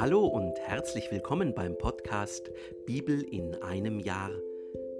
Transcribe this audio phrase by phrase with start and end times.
[0.00, 2.50] Hallo und herzlich willkommen beim Podcast
[2.86, 4.30] Bibel in einem Jahr.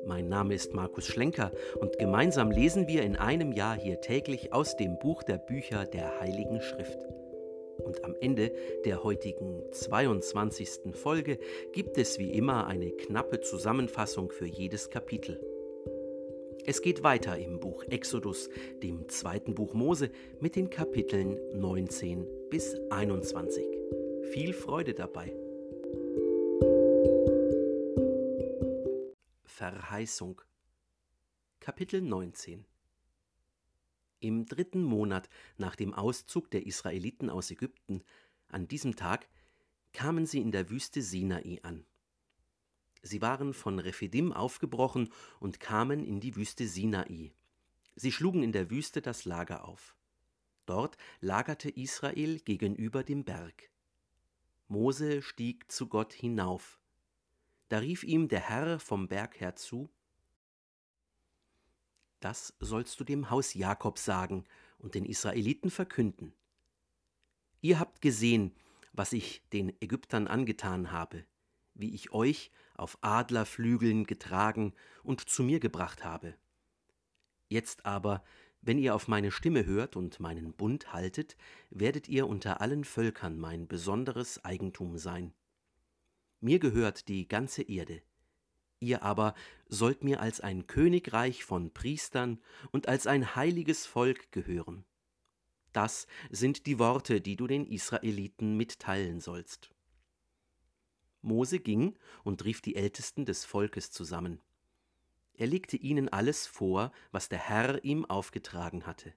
[0.04, 4.76] Mein Name ist Markus Schlenker und gemeinsam lesen wir in einem Jahr hier täglich aus
[4.76, 6.98] dem Buch der Bücher der Heiligen Schrift.
[7.82, 8.52] Und am Ende
[8.84, 10.94] der heutigen 22.
[10.94, 11.38] Folge
[11.72, 15.40] gibt es wie immer eine knappe Zusammenfassung für jedes Kapitel.
[16.66, 18.50] Es geht weiter im Buch Exodus,
[18.82, 20.10] dem zweiten Buch Mose,
[20.40, 23.79] mit den Kapiteln 19 bis 21.
[24.32, 25.34] Viel Freude dabei.
[29.44, 30.40] Verheißung
[31.58, 32.64] Kapitel 19
[34.20, 38.04] Im dritten Monat nach dem Auszug der Israeliten aus Ägypten,
[38.46, 39.28] an diesem Tag,
[39.92, 41.84] kamen sie in der Wüste Sinai an.
[43.02, 45.08] Sie waren von Rephidim aufgebrochen
[45.40, 47.32] und kamen in die Wüste Sinai.
[47.96, 49.96] Sie schlugen in der Wüste das Lager auf.
[50.66, 53.70] Dort lagerte Israel gegenüber dem Berg.
[54.70, 56.78] Mose stieg zu Gott hinauf.
[57.68, 59.90] Da rief ihm der Herr vom Berg her zu,
[62.20, 64.44] Das sollst du dem Haus Jakob sagen
[64.78, 66.34] und den Israeliten verkünden.
[67.60, 68.54] Ihr habt gesehen,
[68.92, 71.24] was ich den Ägyptern angetan habe,
[71.74, 76.36] wie ich euch auf Adlerflügeln getragen und zu mir gebracht habe.
[77.48, 78.22] Jetzt aber
[78.62, 81.36] wenn ihr auf meine Stimme hört und meinen Bund haltet,
[81.70, 85.32] werdet ihr unter allen Völkern mein besonderes Eigentum sein.
[86.40, 88.02] Mir gehört die ganze Erde.
[88.78, 89.34] Ihr aber
[89.68, 94.84] sollt mir als ein Königreich von Priestern und als ein heiliges Volk gehören.
[95.72, 99.70] Das sind die Worte, die du den Israeliten mitteilen sollst.
[101.22, 104.40] Mose ging und rief die Ältesten des Volkes zusammen.
[105.40, 109.14] Er legte ihnen alles vor, was der Herr ihm aufgetragen hatte.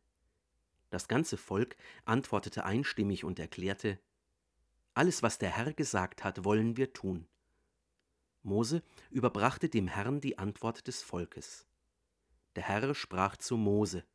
[0.89, 3.99] Das ganze Volk antwortete einstimmig und erklärte,
[4.94, 7.27] Alles, was der Herr gesagt hat, wollen wir tun.
[8.41, 11.67] Mose überbrachte dem Herrn die Antwort des Volkes.
[12.56, 14.06] Der Herr sprach zu Mose,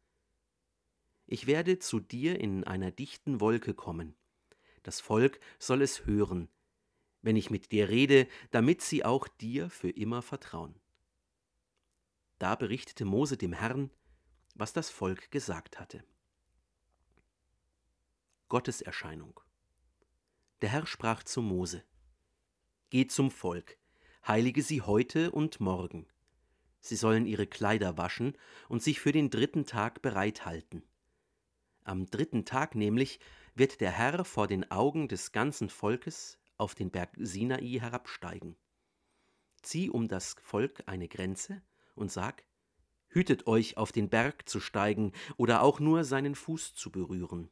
[1.26, 4.16] Ich werde zu dir in einer dichten Wolke kommen.
[4.82, 6.48] Das Volk soll es hören,
[7.20, 10.80] wenn ich mit dir rede, damit sie auch dir für immer vertrauen.
[12.38, 13.90] Da berichtete Mose dem Herrn,
[14.54, 16.04] was das Volk gesagt hatte.
[18.48, 19.40] Gottes Erscheinung.
[20.62, 21.84] Der Herr sprach zu Mose:
[22.90, 23.76] Geh zum Volk,
[24.26, 26.06] heilige sie heute und morgen.
[26.80, 28.36] Sie sollen ihre Kleider waschen
[28.68, 30.84] und sich für den dritten Tag bereithalten.
[31.82, 33.18] Am dritten Tag nämlich
[33.54, 38.56] wird der Herr vor den Augen des ganzen Volkes auf den Berg Sinai herabsteigen.
[39.62, 41.62] Zieh um das Volk eine Grenze
[41.98, 42.44] und sag,
[43.10, 47.50] Hütet euch, auf den Berg zu steigen oder auch nur seinen Fuß zu berühren.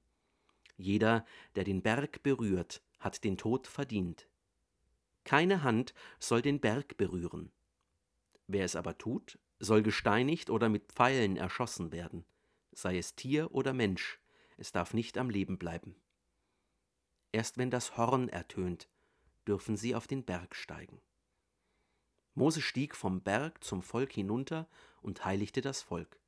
[0.77, 1.25] Jeder,
[1.55, 4.29] der den Berg berührt, hat den Tod verdient.
[5.25, 7.51] Keine Hand soll den Berg berühren.
[8.47, 12.25] Wer es aber tut, soll gesteinigt oder mit Pfeilen erschossen werden,
[12.73, 14.21] sei es Tier oder Mensch,
[14.59, 15.97] es darf nicht am Leben bleiben.
[17.33, 18.89] Erst wenn das Horn ertönt,
[19.47, 21.01] dürfen sie auf den Berg steigen.
[22.37, 24.69] Mose stieg vom Berg zum Volk hinunter
[25.01, 26.21] und heiligte das Volk.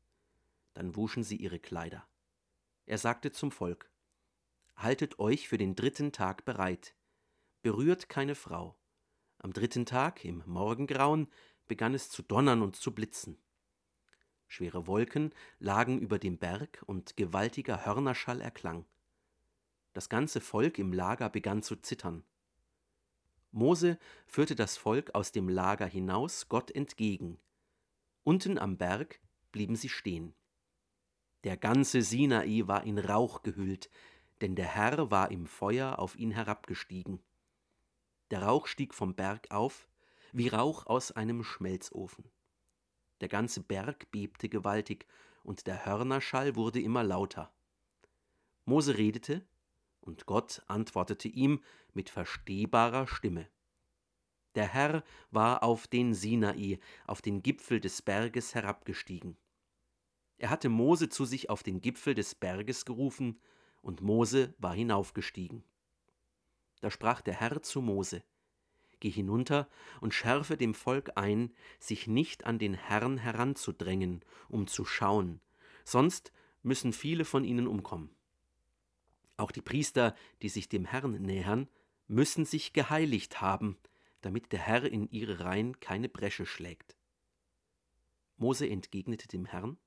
[0.72, 2.08] Dann wuschen sie ihre Kleider.
[2.86, 3.90] Er sagte zum Volk,
[4.74, 6.94] Haltet euch für den dritten Tag bereit,
[7.60, 8.78] berührt keine Frau.
[9.36, 11.28] Am dritten Tag, im Morgengrauen,
[11.66, 13.36] begann es zu donnern und zu blitzen.
[14.46, 18.86] Schwere Wolken lagen über dem Berg und gewaltiger Hörnerschall erklang.
[19.92, 22.24] Das ganze Volk im Lager begann zu zittern.
[23.50, 27.38] Mose führte das Volk aus dem Lager hinaus Gott entgegen.
[28.24, 29.20] Unten am Berg
[29.52, 30.34] blieben sie stehen.
[31.44, 33.88] Der ganze Sinai war in Rauch gehüllt,
[34.40, 37.20] denn der Herr war im Feuer auf ihn herabgestiegen.
[38.30, 39.88] Der Rauch stieg vom Berg auf,
[40.32, 42.30] wie Rauch aus einem Schmelzofen.
[43.20, 45.06] Der ganze Berg bebte gewaltig,
[45.42, 47.50] und der Hörnerschall wurde immer lauter.
[48.66, 49.46] Mose redete,
[50.08, 51.60] und Gott antwortete ihm
[51.92, 53.46] mit verstehbarer Stimme.
[54.54, 59.36] Der Herr war auf den Sinai, auf den Gipfel des Berges herabgestiegen.
[60.38, 63.40] Er hatte Mose zu sich auf den Gipfel des Berges gerufen,
[63.82, 65.62] und Mose war hinaufgestiegen.
[66.80, 68.24] Da sprach der Herr zu Mose,
[69.00, 69.68] Geh hinunter
[70.00, 75.40] und schärfe dem Volk ein, sich nicht an den Herrn heranzudrängen, um zu schauen,
[75.84, 76.32] sonst
[76.62, 78.17] müssen viele von ihnen umkommen.
[79.38, 81.68] Auch die Priester, die sich dem Herrn nähern,
[82.08, 83.78] müssen sich geheiligt haben,
[84.20, 86.96] damit der Herr in ihre Reihen keine Bresche schlägt.
[88.36, 89.78] Mose entgegnete dem Herrn,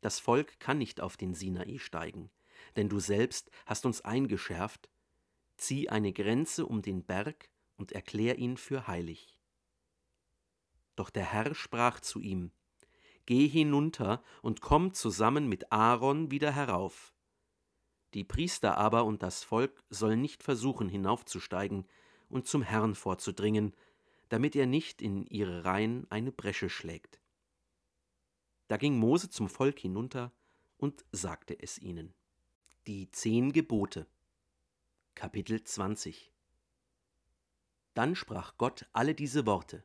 [0.00, 2.30] Das Volk kann nicht auf den Sinai steigen,
[2.76, 4.88] denn du selbst hast uns eingeschärft,
[5.56, 9.40] zieh eine Grenze um den Berg und erklär ihn für heilig.
[10.94, 12.52] Doch der Herr sprach zu ihm,
[13.26, 17.13] Geh hinunter und komm zusammen mit Aaron wieder herauf.
[18.14, 21.86] Die Priester aber und das Volk sollen nicht versuchen hinaufzusteigen
[22.28, 23.74] und zum Herrn vorzudringen,
[24.28, 27.20] damit er nicht in ihre Reihen eine Bresche schlägt.
[28.68, 30.32] Da ging Mose zum Volk hinunter
[30.78, 32.14] und sagte es ihnen.
[32.86, 34.06] Die zehn Gebote
[35.14, 36.32] Kapitel 20
[37.94, 39.84] Dann sprach Gott alle diese Worte.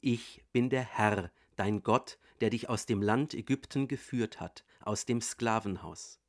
[0.00, 5.06] Ich bin der Herr, dein Gott, der dich aus dem Land Ägypten geführt hat, aus
[5.06, 6.20] dem Sklavenhaus.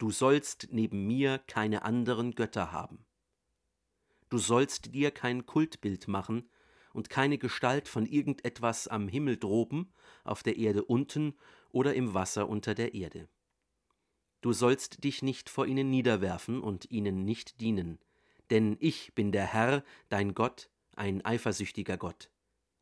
[0.00, 3.04] Du sollst neben mir keine anderen Götter haben.
[4.30, 6.48] Du sollst dir kein Kultbild machen
[6.94, 9.92] und keine Gestalt von irgendetwas am Himmel droben,
[10.24, 11.34] auf der Erde unten
[11.68, 13.28] oder im Wasser unter der Erde.
[14.40, 17.98] Du sollst dich nicht vor ihnen niederwerfen und ihnen nicht dienen,
[18.48, 22.30] denn ich bin der Herr, dein Gott, ein eifersüchtiger Gott.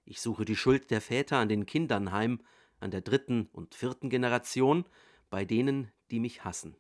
[0.05, 2.41] Ich suche die Schuld der Väter an den Kindern heim,
[2.79, 4.85] an der dritten und vierten Generation,
[5.31, 6.77] bei denen, die mich hassen.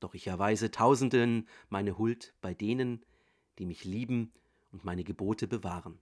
[0.00, 3.04] Doch ich erweise Tausenden meine Huld bei denen,
[3.58, 4.32] die mich lieben
[4.72, 5.98] und meine Gebote bewahren.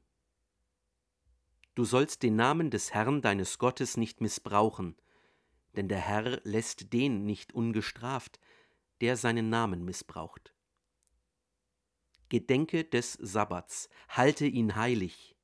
[1.75, 4.97] Du sollst den Namen des Herrn deines Gottes nicht missbrauchen,
[5.77, 8.41] denn der Herr lässt den nicht ungestraft,
[9.01, 10.55] der seinen Namen missbraucht.
[12.29, 15.37] Gedenke des Sabbats, halte ihn heilig.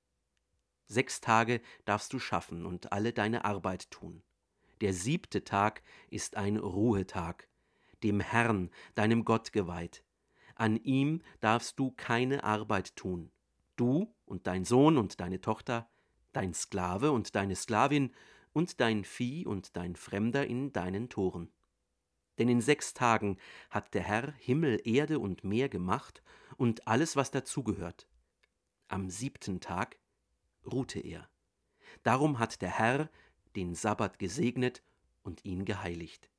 [0.86, 4.22] Sechs Tage darfst du schaffen und alle deine Arbeit tun.
[4.80, 7.48] Der siebte Tag ist ein Ruhetag,
[8.02, 10.04] dem Herrn, deinem Gott geweiht.
[10.54, 13.30] An ihm darfst du keine Arbeit tun.
[13.76, 15.88] Du und dein Sohn und deine Tochter,
[16.32, 18.12] dein Sklave und deine Sklavin
[18.52, 21.50] und dein Vieh und dein Fremder in deinen Toren.
[22.38, 23.36] Denn in sechs Tagen
[23.70, 26.22] hat der Herr Himmel, Erde und Meer gemacht
[26.56, 28.08] und alles, was dazugehört.
[28.88, 29.98] Am siebten Tag
[30.64, 31.28] ruhte er.
[32.02, 33.10] Darum hat der Herr
[33.56, 34.82] den Sabbat gesegnet
[35.22, 36.30] und ihn geheiligt.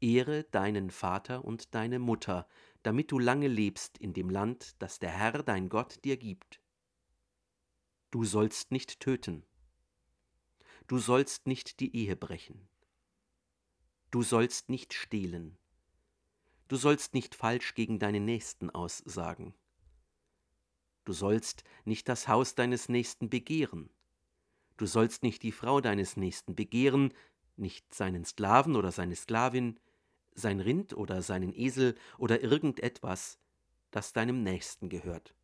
[0.00, 2.48] Ehre deinen Vater und deine Mutter,
[2.82, 6.60] damit du lange lebst in dem Land, das der Herr dein Gott dir gibt.
[8.10, 9.44] Du sollst nicht töten.
[10.86, 12.68] Du sollst nicht die Ehe brechen.
[14.10, 15.58] Du sollst nicht stehlen.
[16.68, 19.54] Du sollst nicht falsch gegen deinen Nächsten aussagen.
[21.04, 23.90] Du sollst nicht das Haus deines Nächsten begehren.
[24.78, 27.12] Du sollst nicht die Frau deines Nächsten begehren,
[27.56, 29.80] nicht seinen Sklaven oder seine Sklavin,
[30.38, 33.38] sein Rind oder seinen Esel oder irgendetwas,
[33.90, 35.34] das deinem Nächsten gehört.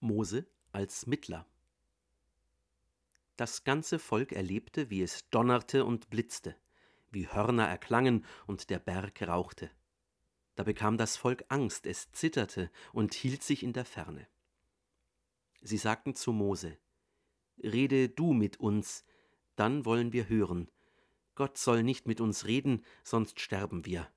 [0.00, 1.46] Mose als Mittler.
[3.36, 6.56] Das ganze Volk erlebte, wie es donnerte und blitzte,
[7.10, 9.70] wie Hörner erklangen und der Berg rauchte.
[10.54, 14.26] Da bekam das Volk Angst, es zitterte und hielt sich in der Ferne.
[15.60, 16.78] Sie sagten zu Mose,
[17.62, 19.04] Rede du mit uns,
[19.54, 20.70] dann wollen wir hören.
[21.36, 24.10] Gott soll nicht mit uns reden, sonst sterben wir.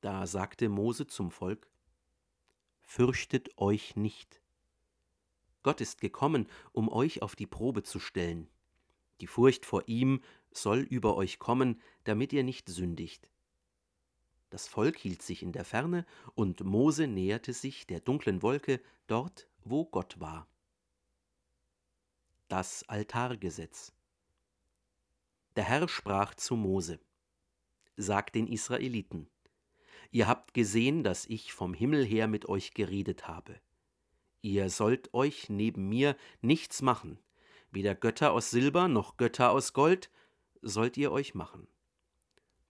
[0.00, 1.70] Da sagte Mose zum Volk,
[2.82, 4.42] Fürchtet euch nicht.
[5.62, 8.50] Gott ist gekommen, um euch auf die Probe zu stellen.
[9.20, 13.30] Die Furcht vor ihm soll über euch kommen, damit ihr nicht sündigt.
[14.48, 19.46] Das Volk hielt sich in der Ferne, und Mose näherte sich der dunklen Wolke dort,
[19.62, 20.48] wo Gott war.
[22.48, 23.92] Das Altargesetz
[25.56, 27.00] Der Herr sprach zu Mose,
[27.96, 29.28] Sag den Israeliten,
[30.12, 33.60] Ihr habt gesehen, dass ich vom Himmel her mit euch geredet habe.
[34.42, 37.18] Ihr sollt euch neben mir nichts machen,
[37.70, 40.10] weder Götter aus Silber noch Götter aus Gold
[40.62, 41.68] sollt ihr euch machen.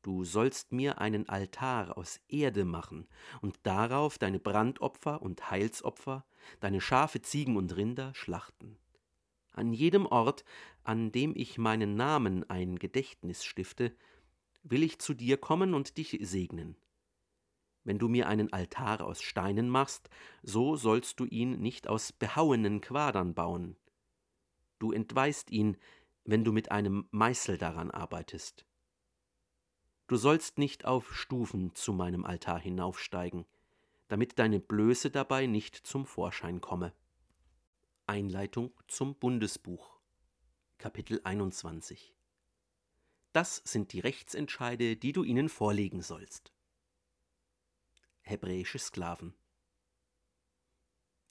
[0.02, 3.06] Du sollst mir einen Altar aus Erde machen
[3.42, 6.24] und darauf deine Brandopfer und Heilsopfer,
[6.60, 8.78] deine Schafe, Ziegen und Rinder schlachten.
[9.60, 10.46] An jedem Ort,
[10.84, 13.94] an dem ich meinen Namen ein Gedächtnis stifte,
[14.62, 16.76] will ich zu dir kommen und dich segnen.
[17.84, 20.08] Wenn du mir einen Altar aus Steinen machst,
[20.42, 23.76] so sollst du ihn nicht aus behauenen Quadern bauen.
[24.78, 25.76] Du entweist ihn,
[26.24, 28.64] wenn du mit einem Meißel daran arbeitest.
[30.06, 33.44] Du sollst nicht auf Stufen zu meinem Altar hinaufsteigen,
[34.08, 36.94] damit deine Blöße dabei nicht zum Vorschein komme.
[38.10, 40.00] Einleitung zum Bundesbuch
[40.78, 42.12] Kapitel 21
[43.32, 46.52] Das sind die Rechtsentscheide, die du ihnen vorlegen sollst
[48.22, 49.32] hebräische Sklaven.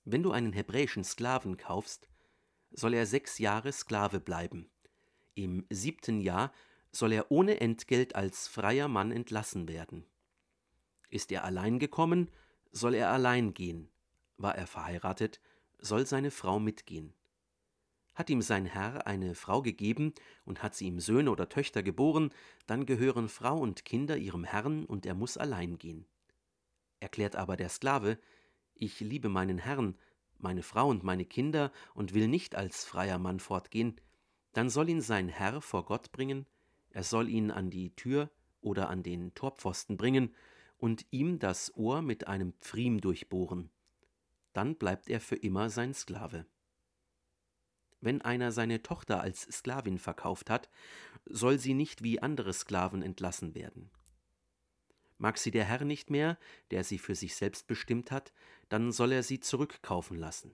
[0.06, 2.08] Wenn du einen hebräischen Sklaven kaufst,
[2.72, 4.72] soll er sechs Jahre Sklave bleiben.
[5.36, 6.54] Im siebten Jahr
[6.94, 10.06] soll er ohne Entgelt als freier Mann entlassen werden.
[11.10, 12.32] Ist er allein gekommen,
[12.72, 13.92] soll er allein gehen.
[14.38, 15.42] War er verheiratet,
[15.80, 17.14] soll seine Frau mitgehen.
[18.16, 22.32] Hat ihm sein Herr eine Frau gegeben und hat sie ihm Söhne oder Töchter geboren,
[22.68, 26.06] dann gehören Frau und Kinder ihrem Herrn und er muss allein gehen.
[27.00, 28.20] Erklärt aber der Sklave,
[28.76, 29.98] ich liebe meinen Herrn,
[30.38, 34.00] meine Frau und meine Kinder und will nicht als freier Mann fortgehen,
[34.54, 36.46] dann soll ihn sein Herr vor Gott bringen,
[36.90, 38.30] er soll ihn an die Tür
[38.62, 40.36] oder an den Torpfosten bringen
[40.78, 43.70] und ihm das Ohr mit einem Pfriem durchbohren.
[44.60, 46.46] Dann bleibt er für immer sein Sklave.
[48.02, 50.70] Wenn einer seine Tochter als Sklavin verkauft hat,
[51.24, 53.90] soll sie nicht wie andere Sklaven entlassen werden.
[55.18, 56.38] Mag sie der Herr nicht mehr,
[56.72, 58.34] der sie für sich selbst bestimmt hat,
[58.68, 60.54] dann soll er sie zurückkaufen lassen.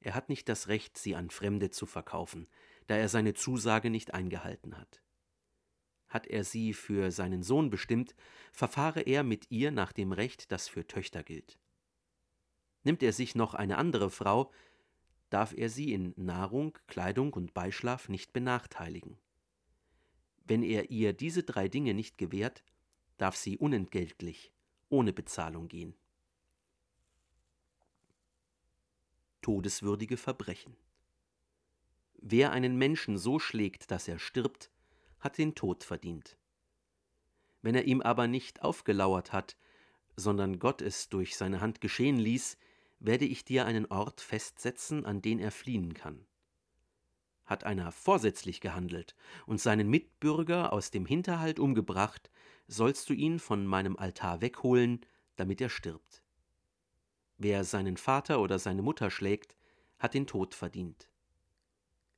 [0.00, 2.48] Er hat nicht das Recht, sie an Fremde zu verkaufen,
[2.86, 5.00] da er seine Zusage nicht eingehalten hat.
[6.06, 8.14] Hat er sie für seinen Sohn bestimmt,
[8.52, 11.61] verfahre er mit ihr nach dem Recht, das für Töchter gilt.
[12.84, 14.50] Nimmt er sich noch eine andere Frau,
[15.30, 19.18] darf er sie in Nahrung, Kleidung und Beischlaf nicht benachteiligen.
[20.44, 22.64] Wenn er ihr diese drei Dinge nicht gewährt,
[23.16, 24.52] darf sie unentgeltlich,
[24.88, 25.94] ohne Bezahlung gehen.
[29.40, 30.76] Todeswürdige Verbrechen
[32.24, 34.70] Wer einen Menschen so schlägt, dass er stirbt,
[35.18, 36.36] hat den Tod verdient.
[37.62, 39.56] Wenn er ihm aber nicht aufgelauert hat,
[40.14, 42.58] sondern Gott es durch seine Hand geschehen ließ,
[43.04, 46.24] werde ich dir einen Ort festsetzen, an den er fliehen kann.
[47.44, 49.16] Hat einer vorsätzlich gehandelt
[49.46, 52.30] und seinen Mitbürger aus dem Hinterhalt umgebracht,
[52.68, 55.00] sollst du ihn von meinem Altar wegholen,
[55.36, 56.22] damit er stirbt.
[57.38, 59.56] Wer seinen Vater oder seine Mutter schlägt,
[59.98, 61.10] hat den Tod verdient.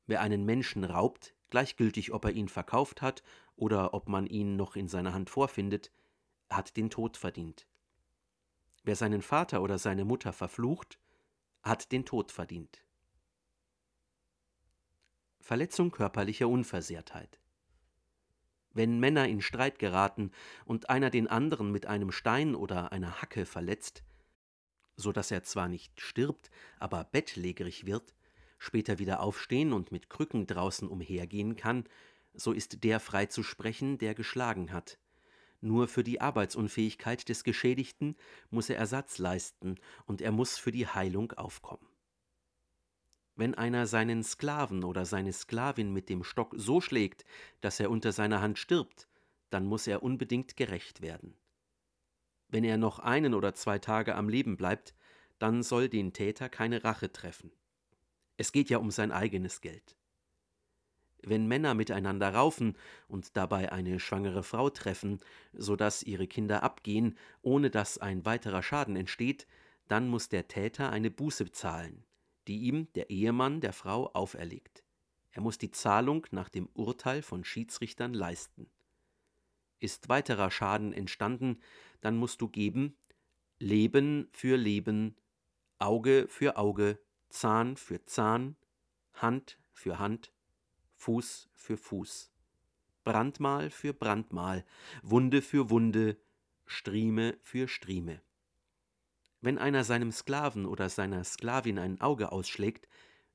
[0.06, 3.22] Wer einen Menschen raubt, gleichgültig ob er ihn verkauft hat
[3.56, 5.90] oder ob man ihn noch in seiner Hand vorfindet,
[6.50, 7.66] hat den Tod verdient.
[8.84, 10.98] Wer seinen Vater oder seine Mutter verflucht,
[11.62, 12.84] hat den Tod verdient.
[15.40, 17.40] Verletzung körperlicher Unversehrtheit.
[18.72, 20.32] Wenn Männer in Streit geraten
[20.66, 24.04] und einer den anderen mit einem Stein oder einer Hacke verletzt,
[24.96, 28.14] so dass er zwar nicht stirbt, aber bettlägerig wird,
[28.58, 31.84] später wieder aufstehen und mit Krücken draußen umhergehen kann,
[32.34, 34.98] so ist der frei zu sprechen, der geschlagen hat.
[35.64, 38.16] Nur für die Arbeitsunfähigkeit des Geschädigten
[38.50, 41.88] muss er Ersatz leisten und er muss für die Heilung aufkommen.
[43.34, 47.24] Wenn einer seinen Sklaven oder seine Sklavin mit dem Stock so schlägt,
[47.62, 49.08] dass er unter seiner Hand stirbt,
[49.48, 51.34] dann muss er unbedingt gerecht werden.
[52.48, 54.94] Wenn er noch einen oder zwei Tage am Leben bleibt,
[55.38, 57.50] dann soll den Täter keine Rache treffen.
[58.36, 59.96] Es geht ja um sein eigenes Geld.
[61.26, 62.76] Wenn Männer miteinander raufen
[63.08, 65.20] und dabei eine schwangere Frau treffen,
[65.52, 69.46] so dass ihre Kinder abgehen, ohne dass ein weiterer Schaden entsteht,
[69.88, 72.04] dann muss der Täter eine Buße zahlen,
[72.46, 74.84] die ihm der Ehemann der Frau auferlegt.
[75.30, 78.70] Er muss die Zahlung nach dem Urteil von Schiedsrichtern leisten.
[79.80, 81.60] Ist weiterer Schaden entstanden,
[82.00, 82.96] dann musst du geben
[83.58, 85.16] Leben für Leben,
[85.78, 88.56] Auge für Auge, Zahn für Zahn,
[89.14, 90.33] Hand für Hand,
[91.04, 92.30] Fuß für Fuß,
[93.04, 94.64] Brandmal für Brandmal,
[95.02, 96.16] Wunde für Wunde,
[96.64, 98.22] Strieme für Strieme.
[99.42, 102.88] Wenn einer seinem Sklaven oder seiner Sklavin ein Auge ausschlägt,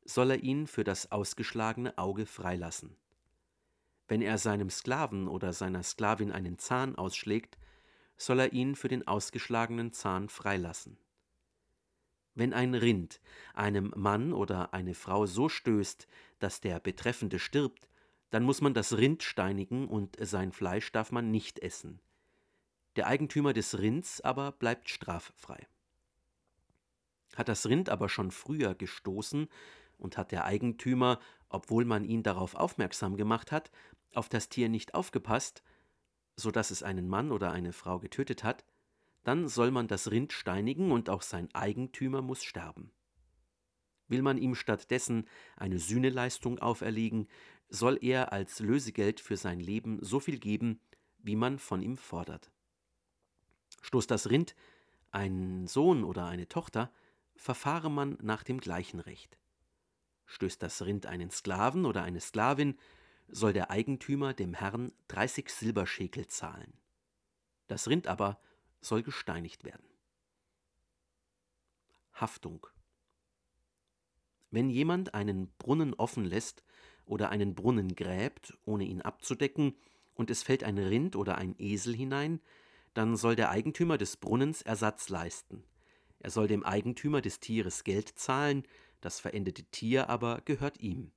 [0.03, 2.97] soll er ihn für das ausgeschlagene Auge freilassen.
[4.07, 7.59] Wenn er seinem Sklaven oder seiner Sklavin einen Zahn ausschlägt,
[8.17, 10.97] soll er ihn für den ausgeschlagenen Zahn freilassen.
[12.39, 13.19] Wenn ein Rind
[13.53, 16.07] einem Mann oder eine Frau so stößt,
[16.39, 17.89] dass der Betreffende stirbt,
[18.29, 21.99] dann muss man das Rind steinigen und sein Fleisch darf man nicht essen.
[22.95, 25.67] Der Eigentümer des Rinds aber bleibt straffrei.
[27.35, 29.49] Hat das Rind aber schon früher gestoßen
[29.97, 31.19] und hat der Eigentümer,
[31.49, 33.69] obwohl man ihn darauf aufmerksam gemacht hat,
[34.13, 35.61] auf das Tier nicht aufgepasst,
[36.37, 38.63] so dass es einen Mann oder eine Frau getötet hat,
[39.23, 42.91] dann soll man das Rind steinigen und auch sein Eigentümer muss sterben.
[44.07, 47.27] Will man ihm stattdessen eine Sühneleistung auferlegen,
[47.69, 50.81] soll er als Lösegeld für sein Leben so viel geben,
[51.19, 52.51] wie man von ihm fordert.
[53.81, 54.55] Stoßt das Rind
[55.11, 56.91] ein Sohn oder eine Tochter,
[57.35, 59.37] verfahre man nach dem gleichen Recht.
[60.25, 62.77] Stößt das Rind einen Sklaven oder eine Sklavin,
[63.27, 66.73] soll der Eigentümer dem Herrn 30 Silberschekel zahlen.
[67.67, 68.39] Das Rind aber
[68.81, 69.87] soll gesteinigt werden.
[72.13, 72.67] Haftung.
[74.51, 76.63] Wenn jemand einen Brunnen offen lässt
[77.05, 79.75] oder einen Brunnen gräbt, ohne ihn abzudecken,
[80.15, 82.41] und es fällt ein Rind oder ein Esel hinein,
[82.93, 85.63] dann soll der Eigentümer des Brunnens Ersatz leisten.
[86.19, 88.63] Er soll dem Eigentümer des Tieres Geld zahlen,
[88.99, 91.11] das verendete Tier aber gehört ihm.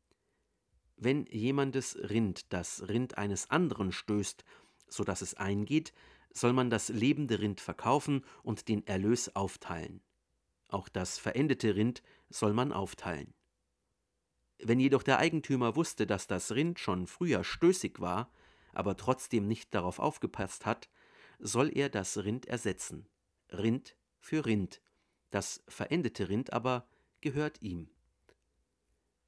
[0.96, 4.44] Wenn jemandes Rind das Rind eines anderen stößt,
[4.86, 5.92] so dass es eingeht,
[6.32, 10.02] soll man das lebende Rind verkaufen und den Erlös aufteilen.
[10.68, 13.34] Auch das verendete Rind soll man aufteilen.
[14.58, 18.32] Wenn jedoch der Eigentümer wusste, dass das Rind schon früher stößig war,
[18.72, 20.88] aber trotzdem nicht darauf aufgepasst hat,
[21.38, 23.06] soll er das Rind ersetzen.
[23.50, 24.80] Rind für Rind.
[25.30, 26.86] Das verendete Rind aber
[27.20, 27.90] gehört ihm.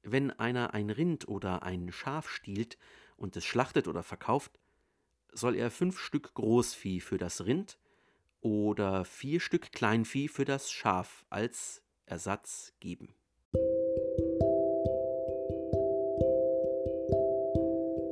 [0.03, 2.77] Wenn einer ein Rind oder ein Schaf stiehlt
[3.17, 4.59] und es schlachtet oder verkauft,
[5.37, 7.77] soll er fünf Stück Großvieh für das Rind
[8.41, 13.15] oder vier Stück Kleinvieh für das Schaf als Ersatz geben.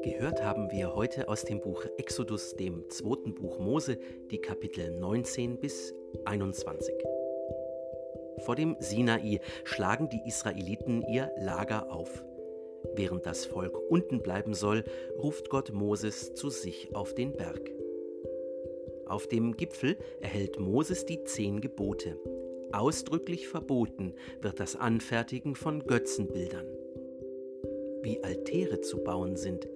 [0.04, 4.00] Gehört haben wir heute aus dem Buch Exodus, dem zweiten Buch Mose,
[4.32, 5.94] die Kapitel 19 bis
[6.26, 6.94] 21.
[8.46, 12.24] Vor dem Sinai schlagen die Israeliten ihr Lager auf.
[12.96, 14.84] Während das Volk unten bleiben soll,
[15.18, 17.72] ruft Gott Moses zu sich auf den Berg.
[19.06, 22.18] Auf dem Gipfel erhält Moses die zehn Gebote.
[22.72, 26.66] Ausdrücklich verboten wird das Anfertigen von Götzenbildern.
[28.02, 29.68] Wie Altäre zu bauen sind,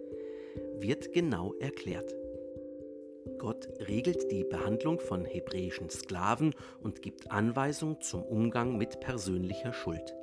[0.80, 2.16] wird genau erklärt.
[3.38, 10.16] Gott regelt die Behandlung von hebräischen Sklaven und gibt Anweisung zum Umgang mit persönlicher Schuld.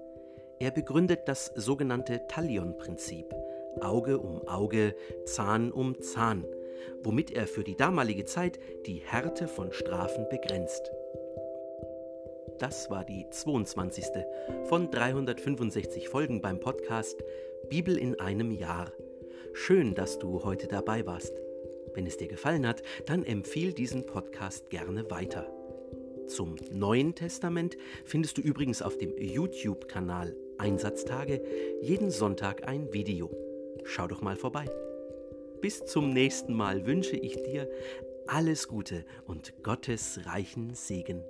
[0.60, 3.34] Er begründet das sogenannte Talion-Prinzip,
[3.80, 4.94] Auge um Auge,
[5.24, 6.44] Zahn um Zahn,
[7.02, 10.90] womit er für die damalige Zeit die Härte von Strafen begrenzt.
[12.58, 14.04] Das war die 22.
[14.64, 17.22] von 365 Folgen beim Podcast
[17.68, 18.92] Bibel in einem Jahr
[19.56, 21.32] Schön, dass du heute dabei warst.
[21.94, 25.46] Wenn es dir gefallen hat, dann empfiehl diesen Podcast gerne weiter.
[26.26, 31.42] Zum Neuen Testament findest du übrigens auf dem YouTube-Kanal Einsatztage
[31.82, 33.30] jeden Sonntag ein Video.
[33.84, 34.64] Schau doch mal vorbei.
[35.60, 37.68] Bis zum nächsten Mal wünsche ich dir
[38.26, 41.22] alles Gute und Gottes reichen Segen.